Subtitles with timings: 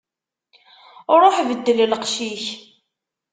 [1.21, 2.43] Ṛuḥ beddel lqecc-ik.